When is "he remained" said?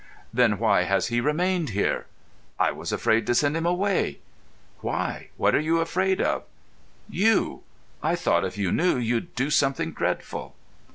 1.09-1.69